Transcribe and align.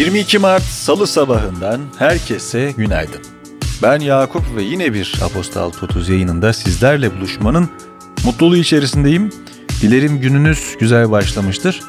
22 0.00 0.38
Mart 0.38 0.62
Salı 0.62 1.06
sabahından 1.06 1.80
herkese 1.98 2.72
günaydın. 2.76 3.20
Ben 3.82 4.00
Yakup 4.00 4.56
ve 4.56 4.62
yine 4.62 4.94
bir 4.94 5.14
Apostal 5.24 5.70
Totuz 5.70 6.08
yayınında 6.08 6.52
sizlerle 6.52 7.16
buluşmanın 7.16 7.70
mutluluğu 8.24 8.56
içerisindeyim. 8.56 9.30
Dilerim 9.82 10.20
gününüz 10.20 10.76
güzel 10.78 11.10
başlamıştır. 11.10 11.80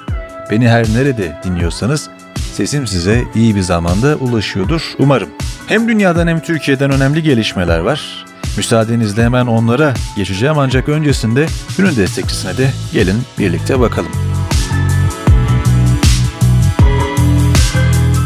Beni 0.52 0.70
her 0.70 0.90
nerede 0.94 1.42
dinliyorsanız 1.44 2.10
sesim 2.54 2.88
size 2.88 3.24
iyi 3.36 3.56
bir 3.56 3.62
zamanda 3.62 4.16
ulaşıyordur 4.16 4.94
umarım. 5.00 5.30
Hem 5.68 5.88
dünyadan 5.88 6.28
hem 6.28 6.40
Türkiye'den 6.40 6.92
önemli 6.92 7.24
gelişmeler 7.24 7.80
var. 7.80 8.26
Müsaadenizle 8.58 9.24
hemen 9.24 9.48
onlara 9.48 9.94
geçeceğim 10.16 10.58
ancak 10.58 10.90
öncesinde 10.90 11.46
günün 11.78 11.96
destekçisine 11.96 12.58
de 12.58 12.72
gelin 12.94 13.22
birlikte 13.40 13.80
bakalım. 13.80 14.31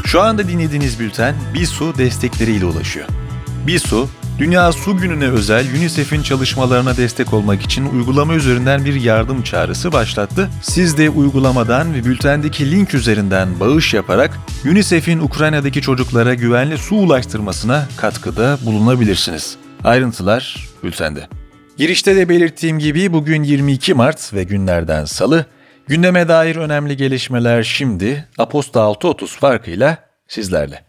Şu 0.05 0.22
anda 0.22 0.48
dinlediğiniz 0.48 1.00
bülten 1.00 1.36
BİSU 1.54 1.98
destekleriyle 1.98 2.66
ulaşıyor. 2.66 3.08
BİSU, 3.68 4.09
Dünya 4.40 4.72
Su 4.72 4.98
Günü'ne 4.98 5.28
özel 5.28 5.66
UNICEF'in 5.76 6.22
çalışmalarına 6.22 6.98
destek 6.98 7.34
olmak 7.34 7.62
için 7.62 7.86
uygulama 7.86 8.34
üzerinden 8.34 8.86
bir 8.86 9.02
yardım 9.02 9.41
çağrısı 9.41 9.91
başlattı. 9.91 10.50
Siz 10.62 10.98
de 10.98 11.09
uygulamadan 11.09 11.94
ve 11.94 12.05
bültendeki 12.05 12.72
link 12.72 12.94
üzerinden 12.94 13.59
bağış 13.59 13.94
yaparak 13.94 14.38
UNICEF'in 14.66 15.20
Ukrayna'daki 15.20 15.81
çocuklara 15.81 16.34
güvenli 16.34 16.78
su 16.78 16.95
ulaştırmasına 16.95 17.88
katkıda 17.98 18.58
bulunabilirsiniz. 18.66 19.58
Ayrıntılar 19.84 20.67
bültende. 20.84 21.28
Girişte 21.78 22.16
de 22.16 22.30
belirttiğim 22.30 22.80
gibi 22.80 23.14
bugün 23.14 23.44
22 23.44 23.94
Mart 23.94 24.34
ve 24.34 24.44
günlerden 24.44 25.06
salı. 25.06 25.45
Gündeme 25.88 26.27
dair 26.27 26.55
önemli 26.55 26.98
gelişmeler 26.98 27.64
şimdi 27.64 28.28
Aposta 28.38 28.80
6.30 28.80 29.28
farkıyla 29.28 29.97
sizlerle. 30.27 30.83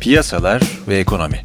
Piyasalar 0.00 0.62
ve 0.88 0.96
ekonomi. 0.96 1.44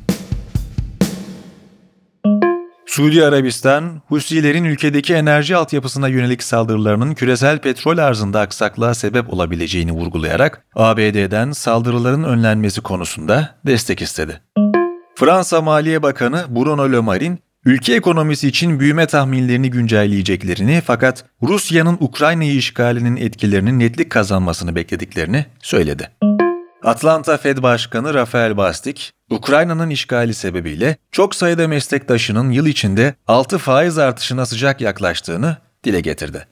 Suudi 2.86 3.26
Arabistan, 3.26 4.02
Husilerin 4.08 4.64
ülkedeki 4.64 5.14
enerji 5.14 5.56
altyapısına 5.56 6.08
yönelik 6.08 6.44
saldırılarının 6.44 7.14
küresel 7.14 7.60
petrol 7.60 7.98
arzında 7.98 8.40
aksaklığa 8.40 8.94
sebep 8.94 9.34
olabileceğini 9.34 9.92
vurgulayarak 9.92 10.66
ABD'den 10.76 11.52
saldırıların 11.52 12.24
önlenmesi 12.24 12.82
konusunda 12.82 13.56
destek 13.66 14.02
istedi. 14.02 14.42
Fransa 15.16 15.62
Maliye 15.62 16.04
Bakanı 16.04 16.46
Bruno 16.50 16.92
Le 16.92 17.00
Maire, 17.00 17.38
ülke 17.66 17.94
ekonomisi 17.94 18.48
için 18.48 18.80
büyüme 18.80 19.06
tahminlerini 19.06 19.70
güncelleyeceklerini 19.70 20.82
fakat 20.86 21.26
Rusya'nın 21.42 21.98
Ukrayna'yı 22.00 22.56
işgalinin 22.56 23.16
etkilerinin 23.16 23.80
netlik 23.80 24.10
kazanmasını 24.10 24.76
beklediklerini 24.76 25.46
söyledi. 25.62 26.12
Atlanta 26.84 27.38
Fed 27.38 27.58
Başkanı 27.58 28.14
Rafael 28.14 28.58
Bastik, 28.58 29.12
Ukrayna'nın 29.30 29.90
işgali 29.90 30.34
sebebiyle 30.34 30.98
çok 31.12 31.36
sayıda 31.36 31.68
meslektaşının 31.68 32.52
yıl 32.52 32.66
içinde 32.66 33.16
6 33.28 33.58
faiz 33.58 33.98
artışına 33.98 34.46
sıcak 34.46 34.82
yaklaştığını 34.82 35.58
dile 35.84 36.02
getirdi. 36.02 36.48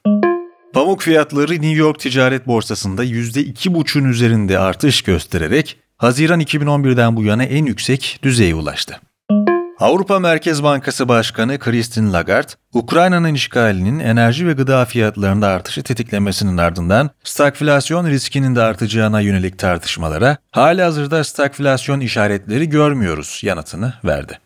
Pamuk 0.73 1.02
fiyatları 1.02 1.54
New 1.54 1.78
York 1.78 2.00
Ticaret 2.00 2.48
Borsası'nda 2.48 3.06
%2,5'ün 3.06 4.06
üzerinde 4.06 4.59
artış 4.59 5.02
göstererek 5.02 5.78
Haziran 5.98 6.42
2011'den 6.42 7.16
bu 7.16 7.23
yana 7.23 7.44
en 7.44 7.66
yüksek 7.66 8.20
düzeye 8.23 8.56
ulaştı. 8.56 9.00
Avrupa 9.81 10.19
Merkez 10.19 10.63
Bankası 10.63 11.07
Başkanı 11.07 11.59
Christine 11.59 12.11
Lagarde, 12.11 12.51
Ukrayna'nın 12.73 13.33
işgalinin 13.33 13.99
enerji 13.99 14.47
ve 14.47 14.53
gıda 14.53 14.85
fiyatlarında 14.85 15.47
artışı 15.47 15.83
tetiklemesinin 15.83 16.57
ardından 16.57 17.09
stagflasyon 17.23 18.07
riskinin 18.07 18.55
de 18.55 18.61
artacağına 18.61 19.21
yönelik 19.21 19.59
tartışmalara 19.59 20.37
hali 20.52 20.81
hazırda 20.81 21.23
stagflasyon 21.23 21.99
işaretleri 21.99 22.70
görmüyoruz 22.70 23.39
yanıtını 23.43 23.93
verdi. 24.05 24.39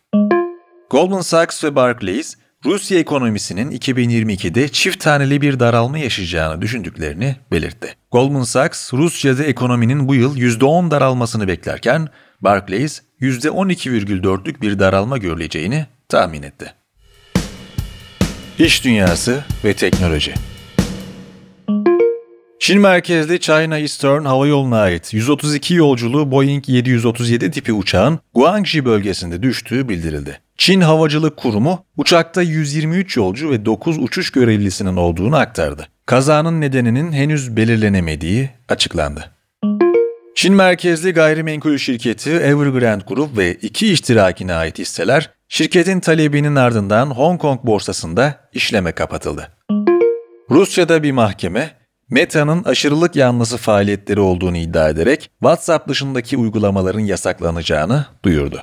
Goldman 0.90 1.22
Sachs 1.22 1.64
ve 1.64 1.76
Barclays, 1.76 2.36
Rusya 2.66 3.00
ekonomisinin 3.00 3.72
2022'de 3.72 4.68
çift 4.68 5.04
taneli 5.04 5.42
bir 5.42 5.60
daralma 5.60 5.98
yaşayacağını 5.98 6.62
düşündüklerini 6.62 7.36
belirtti. 7.52 7.96
Goldman 8.12 8.44
Sachs, 8.44 8.94
Rusya'da 8.94 9.44
ekonominin 9.44 10.08
bu 10.08 10.16
yıl 10.16 10.38
%10 10.38 10.92
daralmasını 10.92 11.48
beklerken, 11.48 12.08
Barclays 12.42 13.02
%12,4'lük 13.22 14.62
bir 14.62 14.80
daralma 14.80 15.18
görüleceğini 15.18 15.86
tahmin 16.10 16.44
etti. 16.44 16.74
İş 18.60 18.84
dünyası 18.84 19.44
ve 19.64 19.74
teknoloji 19.74 20.34
Çin 22.60 22.82
merkezli 22.82 23.40
China 23.40 23.78
Eastern 23.78 24.26
Hava 24.26 24.48
Yolu'na 24.48 24.80
ait 24.80 25.14
132 25.14 25.74
yolculuğu 25.74 26.32
Boeing 26.32 26.70
737 26.70 27.52
tipi 27.52 27.74
uçağın 27.74 28.20
Guangxi 28.34 28.86
bölgesinde 28.86 29.44
düştüğü 29.44 29.90
bildirildi. 29.90 30.40
Çin 30.58 30.82
Havacılık 30.82 31.38
Kurumu 31.38 31.86
uçakta 31.98 32.42
123 32.42 33.18
yolcu 33.18 33.52
ve 33.52 33.66
9 33.66 33.98
uçuş 33.98 34.32
görevlisinin 34.32 34.96
olduğunu 34.96 35.36
aktardı. 35.36 35.88
Kazanın 36.06 36.62
nedeninin 36.62 37.12
henüz 37.12 37.58
belirlenemediği 37.58 38.50
açıklandı. 38.70 39.35
Çin 40.36 40.54
merkezli 40.54 41.12
gayrimenkul 41.12 41.78
şirketi 41.78 42.32
Evergrande 42.32 43.04
Group 43.08 43.38
ve 43.38 43.54
iki 43.54 43.92
iştirakine 43.92 44.54
ait 44.54 44.80
hisseler 44.80 45.32
şirketin 45.48 46.00
talebinin 46.00 46.56
ardından 46.56 47.10
Hong 47.10 47.42
Kong 47.42 47.64
borsasında 47.64 48.50
işleme 48.54 48.92
kapatıldı. 48.92 49.52
Rusya'da 50.52 51.04
bir 51.04 51.12
mahkeme 51.12 51.72
Meta'nın 52.10 52.64
aşırılık 52.64 53.16
yanlısı 53.16 53.58
faaliyetleri 53.58 54.20
olduğunu 54.20 54.58
iddia 54.58 54.90
ederek 54.90 55.30
WhatsApp 55.40 55.90
dışındaki 55.90 56.38
uygulamaların 56.38 57.00
yasaklanacağını 57.00 58.06
duyurdu. 58.26 58.62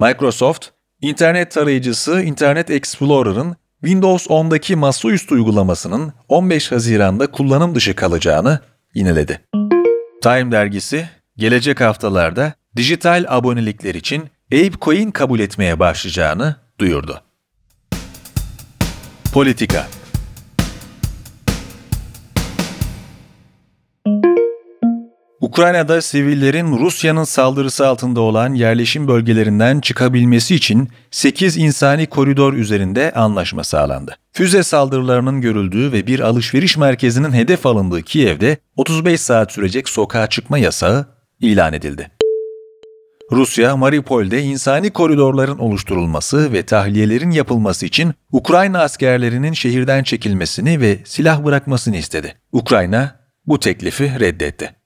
Microsoft, 0.00 0.68
internet 1.00 1.50
tarayıcısı 1.50 2.22
Internet 2.22 2.70
Explorer'ın 2.70 3.56
Windows 3.80 4.26
10'daki 4.26 4.76
masaüstü 4.76 5.34
uygulamasının 5.34 6.12
15 6.28 6.72
Haziran'da 6.72 7.26
kullanım 7.26 7.74
dışı 7.74 7.94
kalacağını 7.96 8.60
yineledi. 8.94 9.40
Time 10.22 10.52
dergisi 10.52 11.08
gelecek 11.36 11.80
haftalarda 11.80 12.52
dijital 12.76 13.24
abonelikler 13.28 13.94
için 13.94 14.30
ApeCoin 14.52 15.10
kabul 15.10 15.40
etmeye 15.40 15.78
başlayacağını 15.78 16.56
duyurdu. 16.78 17.22
Politika 19.32 19.86
Ukrayna'da 25.52 26.02
sivillerin 26.02 26.78
Rusya'nın 26.78 27.24
saldırısı 27.24 27.86
altında 27.86 28.20
olan 28.20 28.54
yerleşim 28.54 29.08
bölgelerinden 29.08 29.80
çıkabilmesi 29.80 30.54
için 30.54 30.88
8 31.10 31.56
insani 31.56 32.06
koridor 32.06 32.52
üzerinde 32.52 33.12
anlaşma 33.12 33.64
sağlandı. 33.64 34.16
Füze 34.32 34.62
saldırılarının 34.62 35.40
görüldüğü 35.40 35.92
ve 35.92 36.06
bir 36.06 36.20
alışveriş 36.20 36.76
merkezinin 36.76 37.32
hedef 37.32 37.66
alındığı 37.66 38.02
Kiev'de 38.02 38.56
35 38.76 39.20
saat 39.20 39.52
sürecek 39.52 39.88
sokağa 39.88 40.26
çıkma 40.26 40.58
yasağı 40.58 41.06
ilan 41.40 41.72
edildi. 41.72 42.10
Rusya, 43.32 43.76
Mariupol'de 43.76 44.42
insani 44.42 44.90
koridorların 44.90 45.58
oluşturulması 45.58 46.52
ve 46.52 46.62
tahliyelerin 46.62 47.30
yapılması 47.30 47.86
için 47.86 48.14
Ukrayna 48.30 48.80
askerlerinin 48.80 49.52
şehirden 49.52 50.02
çekilmesini 50.02 50.80
ve 50.80 50.98
silah 51.04 51.44
bırakmasını 51.44 51.96
istedi. 51.96 52.34
Ukrayna 52.52 53.16
bu 53.46 53.60
teklifi 53.60 54.20
reddetti. 54.20 54.81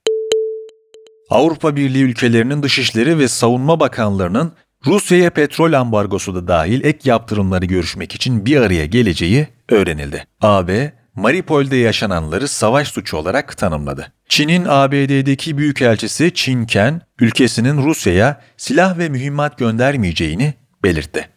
Avrupa 1.29 1.75
Birliği 1.75 2.03
ülkelerinin 2.03 2.63
dışişleri 2.63 3.19
ve 3.19 3.27
savunma 3.27 3.79
bakanlarının 3.79 4.51
Rusya'ya 4.85 5.29
petrol 5.29 5.73
ambargosu 5.73 6.35
da 6.35 6.47
dahil 6.47 6.83
ek 6.83 6.99
yaptırımları 7.09 7.65
görüşmek 7.65 8.15
için 8.15 8.45
bir 8.45 8.61
araya 8.61 8.85
geleceği 8.85 9.47
öğrenildi. 9.69 10.25
AB, 10.41 10.93
Mariupol'de 11.15 11.75
yaşananları 11.75 12.47
savaş 12.47 12.87
suçu 12.87 13.17
olarak 13.17 13.57
tanımladı. 13.57 14.11
Çin'in 14.29 14.65
ABD'deki 14.69 15.57
büyükelçisi 15.57 16.31
Çin 16.33 16.65
Ken, 16.65 17.01
ülkesinin 17.19 17.83
Rusya'ya 17.85 18.41
silah 18.57 18.97
ve 18.97 19.09
mühimmat 19.09 19.57
göndermeyeceğini 19.57 20.53
belirtti. 20.83 21.29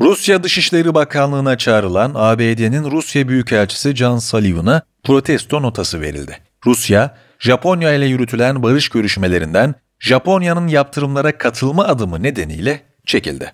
Rusya 0.00 0.42
Dışişleri 0.42 0.94
Bakanlığı'na 0.94 1.58
çağrılan 1.58 2.12
ABD'nin 2.14 2.90
Rusya 2.90 3.28
Büyükelçisi 3.28 3.96
John 3.96 4.18
Sullivan'a 4.18 4.82
protesto 5.04 5.62
notası 5.62 6.00
verildi. 6.00 6.38
Rusya, 6.66 7.16
Japonya 7.40 7.94
ile 7.94 8.06
yürütülen 8.06 8.62
barış 8.62 8.88
görüşmelerinden 8.88 9.74
Japonya'nın 9.98 10.68
yaptırımlara 10.68 11.38
katılma 11.38 11.84
adımı 11.84 12.22
nedeniyle 12.22 12.80
çekildi. 13.06 13.52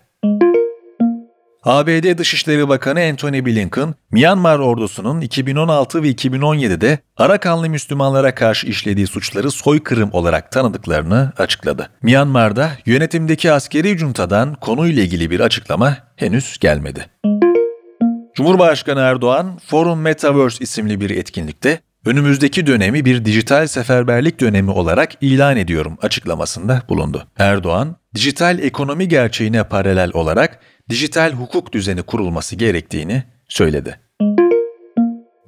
ABD 1.62 2.18
Dışişleri 2.18 2.68
Bakanı 2.68 3.00
Antony 3.00 3.44
Blinken, 3.44 3.94
Myanmar 4.10 4.58
ordusunun 4.58 5.20
2016 5.20 6.02
ve 6.02 6.10
2017'de 6.10 6.98
Arakanlı 7.16 7.68
Müslümanlara 7.68 8.34
karşı 8.34 8.66
işlediği 8.66 9.06
suçları 9.06 9.50
soykırım 9.50 10.10
olarak 10.12 10.52
tanıdıklarını 10.52 11.32
açıkladı. 11.38 11.90
Myanmar'da 12.02 12.70
yönetimdeki 12.86 13.52
askeri 13.52 13.98
juntadan 13.98 14.54
konuyla 14.54 15.02
ilgili 15.02 15.30
bir 15.30 15.40
açıklama 15.40 15.96
henüz 16.16 16.58
gelmedi. 16.58 17.06
Cumhurbaşkanı 18.34 19.00
Erdoğan, 19.00 19.58
Forum 19.66 20.00
Metaverse 20.00 20.64
isimli 20.64 21.00
bir 21.00 21.10
etkinlikte 21.10 21.80
önümüzdeki 22.06 22.66
dönemi 22.66 23.04
bir 23.04 23.24
dijital 23.24 23.66
seferberlik 23.66 24.40
dönemi 24.40 24.70
olarak 24.70 25.12
ilan 25.20 25.56
ediyorum 25.56 25.98
açıklamasında 26.02 26.82
bulundu. 26.88 27.26
Erdoğan, 27.38 27.96
dijital 28.14 28.58
ekonomi 28.58 29.08
gerçeğine 29.08 29.64
paralel 29.64 30.10
olarak 30.14 30.58
dijital 30.90 31.32
hukuk 31.32 31.72
düzeni 31.72 32.02
kurulması 32.02 32.56
gerektiğini 32.56 33.22
söyledi. 33.48 34.00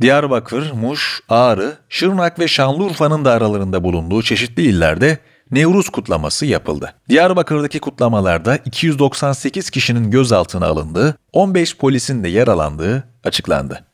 Diyarbakır, 0.01 0.73
Muş, 0.73 1.21
Ağrı, 1.29 1.77
Şırnak 1.89 2.39
ve 2.39 2.49
Şanlıurfa'nın 2.49 3.25
da 3.25 3.33
aralarında 3.33 3.85
bulunduğu 3.85 4.23
çeşitli 4.23 4.63
illerde 4.63 5.19
Nevruz 5.51 5.89
kutlaması 5.89 6.47
yapıldı. 6.47 6.95
Diyarbakır'daki 7.09 7.79
kutlamalarda 7.79 8.57
298 8.57 9.71
kişinin 9.71 10.11
gözaltına 10.11 10.67
alındığı, 10.67 11.15
15 11.33 11.77
polisin 11.77 12.25
de 12.25 12.29
yaralandığı 12.29 13.05
açıklandı. 13.25 13.88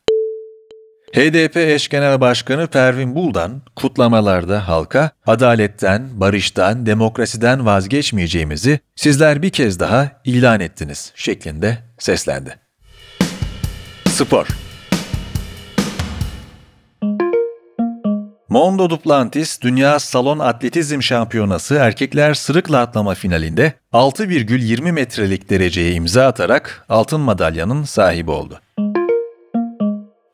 HDP 1.15 1.57
eş 1.57 1.87
genel 1.87 2.21
başkanı 2.21 2.67
Pervin 2.67 3.15
Buldan 3.15 3.61
kutlamalarda 3.75 4.67
halka 4.67 5.11
adaletten, 5.25 6.09
barıştan, 6.13 6.85
demokrasiden 6.85 7.65
vazgeçmeyeceğimizi 7.65 8.79
sizler 8.95 9.41
bir 9.41 9.49
kez 9.49 9.79
daha 9.79 10.11
ilan 10.25 10.59
ettiniz 10.59 11.11
şeklinde 11.15 11.77
seslendi. 11.99 12.59
Spor 14.07 14.47
Mondo 18.49 18.89
Duplantis 18.89 19.61
Dünya 19.61 19.99
Salon 19.99 20.39
Atletizm 20.39 21.01
Şampiyonası 21.01 21.75
erkekler 21.75 22.33
sırıkla 22.33 22.79
atlama 22.79 23.15
finalinde 23.15 23.73
6,20 23.93 24.91
metrelik 24.91 25.49
dereceye 25.49 25.91
imza 25.91 26.27
atarak 26.27 26.85
altın 26.89 27.21
madalyanın 27.21 27.83
sahibi 27.83 28.31
oldu. 28.31 28.59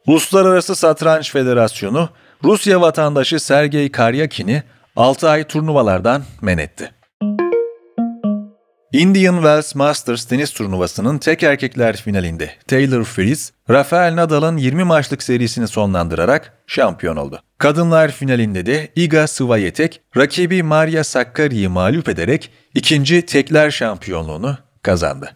Uluslararası 0.07 0.75
Satranç 0.75 1.31
Federasyonu 1.31 2.09
Rusya 2.43 2.81
vatandaşı 2.81 3.39
Sergey 3.39 3.91
Karyakin'i 3.91 4.63
6 4.95 5.29
ay 5.29 5.43
turnuvalardan 5.43 6.23
men 6.41 6.57
etti. 6.57 6.91
Indian 8.93 9.35
Wells 9.35 9.75
Masters 9.75 10.25
tenis 10.25 10.51
turnuvasının 10.51 11.17
tek 11.17 11.43
erkekler 11.43 11.95
finalinde 11.97 12.51
Taylor 12.67 13.03
Fritz, 13.03 13.51
Rafael 13.69 14.15
Nadal'ın 14.15 14.57
20 14.57 14.83
maçlık 14.83 15.23
serisini 15.23 15.67
sonlandırarak 15.67 16.63
şampiyon 16.67 17.15
oldu. 17.15 17.39
Kadınlar 17.57 18.11
finalinde 18.11 18.65
de 18.65 18.91
Iga 18.95 19.27
Swiatek 19.27 20.01
rakibi 20.17 20.63
Maria 20.63 21.03
Sakkari'yi 21.03 21.67
mağlup 21.67 22.09
ederek 22.09 22.51
ikinci 22.75 23.25
tekler 23.25 23.71
şampiyonluğunu 23.71 24.57
kazandı. 24.83 25.31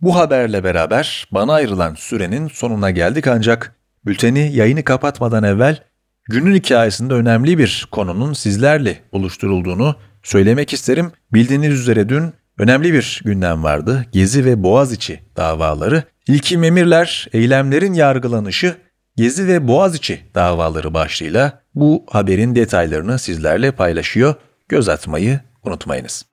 Bu 0.00 0.16
haberle 0.16 0.64
beraber 0.64 1.28
bana 1.30 1.52
ayrılan 1.52 1.94
sürenin 1.94 2.48
sonuna 2.48 2.90
geldik 2.90 3.26
ancak 3.26 3.81
bülteni 4.06 4.52
yayını 4.56 4.84
kapatmadan 4.84 5.44
evvel 5.44 5.82
günün 6.28 6.54
hikayesinde 6.54 7.14
önemli 7.14 7.58
bir 7.58 7.88
konunun 7.90 8.32
sizlerle 8.32 8.98
oluşturulduğunu 9.12 9.96
söylemek 10.22 10.72
isterim. 10.72 11.12
Bildiğiniz 11.32 11.80
üzere 11.80 12.08
dün 12.08 12.32
önemli 12.58 12.92
bir 12.92 13.20
gündem 13.24 13.62
vardı. 13.62 14.06
Gezi 14.12 14.44
ve 14.44 14.62
Boğaziçi 14.62 15.20
davaları. 15.36 16.02
İlki 16.26 16.58
Memirler, 16.58 17.28
eylemlerin 17.32 17.94
yargılanışı, 17.94 18.76
Gezi 19.16 19.46
ve 19.46 19.68
Boğaziçi 19.68 20.20
davaları 20.34 20.94
başlığıyla 20.94 21.62
bu 21.74 22.06
haberin 22.10 22.54
detaylarını 22.54 23.18
sizlerle 23.18 23.72
paylaşıyor. 23.72 24.34
Göz 24.68 24.88
atmayı 24.88 25.40
unutmayınız. 25.64 26.31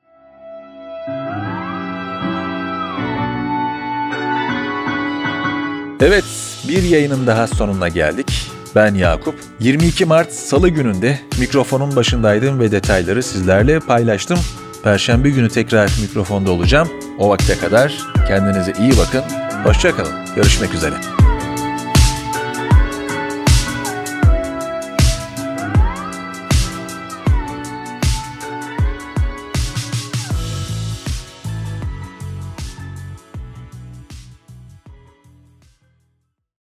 Evet, 6.01 6.24
bir 6.68 6.84
yayının 6.84 7.28
daha 7.28 7.48
sonuna 7.48 7.88
geldik. 7.88 8.51
Ben 8.75 8.96
Yakup. 8.96 9.36
22 9.60 10.06
Mart 10.06 10.34
Salı 10.34 10.69
gününde 10.69 11.19
mikrofonun 11.40 11.96
başındaydım 11.96 12.60
ve 12.60 12.72
detayları 12.72 13.24
sizlerle 13.24 13.80
paylaştım. 13.80 14.40
Perşembe 14.84 15.30
günü 15.30 15.50
tekrar 15.50 15.92
mikrofonda 16.01 16.51
olacağım. 16.51 16.90
O 17.18 17.30
vakte 17.30 17.57
kadar 17.57 17.94
kendinize 18.28 18.74
iyi 18.80 18.92
bakın. 18.98 19.24
Hoşçakalın. 19.63 20.13
Görüşmek 20.36 20.74
üzere. 20.74 20.96